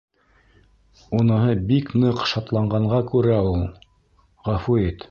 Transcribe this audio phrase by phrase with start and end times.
[1.17, 3.65] —Уныһы бик ныҡ шатланғанға күрә ул,
[4.51, 4.97] ғәфү ит!